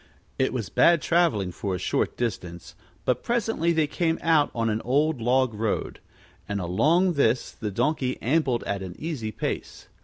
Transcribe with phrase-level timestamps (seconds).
[0.39, 2.73] It was bad traveling for a short distance,
[3.05, 5.99] but presently they came out on an old log road;
[6.49, 9.89] and along this the Donkey ambled at an easy pace.